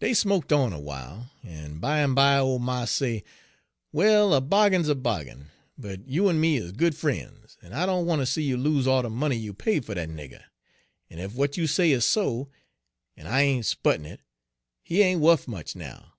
[0.00, 3.24] "Dey smoked on awhile, en bimeby ole mars say,
[3.90, 5.46] 'Well, a bahgin's a bahgin,
[5.78, 8.86] but you en me is good fren's, en I doan wan' ter see you lose
[8.86, 10.42] all de money you paid fer dat nigger;
[11.08, 12.50] en ef w'at you say is so,
[13.16, 14.20] en I ain't 'sputin' it,
[14.82, 16.16] he ain't wuf much now.